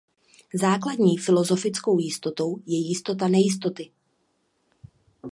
[0.55, 3.91] Základní filozofickou jistotou je jistota nejistoty.